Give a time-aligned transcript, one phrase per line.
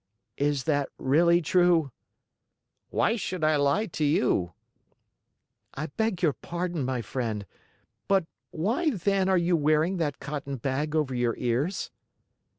[0.39, 1.91] "Is that really true?"
[2.89, 4.53] "Why should I lie to you?"
[5.75, 7.45] "I beg your pardon, my friend,
[8.07, 11.91] but why then are you wearing that cotton bag over your ears?"